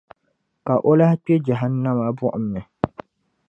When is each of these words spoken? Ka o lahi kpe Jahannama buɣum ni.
Ka 0.65 0.75
o 0.89 0.91
lahi 0.99 1.15
kpe 1.23 1.33
Jahannama 1.45 2.05
buɣum 2.17 2.45
ni. 2.53 2.61